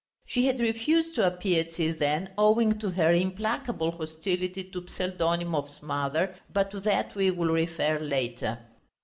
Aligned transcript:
She 0.25 0.47
had 0.47 0.59
refused 0.59 1.13
to 1.13 1.27
appear 1.27 1.63
till 1.63 1.93
then 1.93 2.31
owing 2.35 2.79
to 2.79 2.89
her 2.89 3.13
implacable 3.13 3.91
hostility 3.91 4.63
to 4.63 4.81
Pseldonimov's 4.87 5.83
mother, 5.83 6.37
but 6.51 6.71
to 6.71 6.79
that 6.79 7.13
we 7.13 7.29
will 7.29 7.51
refer 7.53 7.99
later. 7.99 8.57